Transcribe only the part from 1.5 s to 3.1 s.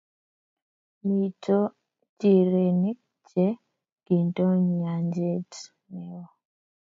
nchirenik